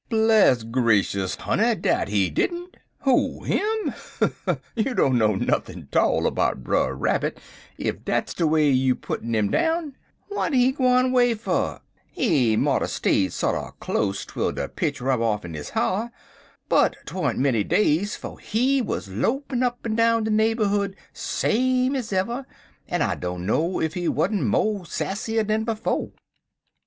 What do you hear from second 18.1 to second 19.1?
'fo' he wuz